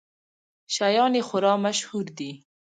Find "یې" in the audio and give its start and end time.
1.17-1.21